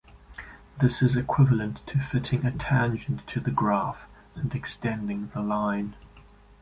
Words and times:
This 0.79 1.03
is 1.03 1.15
equivalent 1.15 1.85
to 1.85 1.99
fitting 1.99 2.43
a 2.43 2.49
tangent 2.51 3.21
to 3.27 3.39
the 3.39 3.51
graph 3.51 4.07
and 4.33 4.51
extending 4.55 5.29
the 5.35 5.41
line. 5.43 5.93